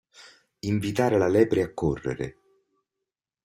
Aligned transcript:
Invitare 0.69 1.19
la 1.23 1.27
lepre 1.35 1.61
a 1.67 1.71
correre. 1.85 2.33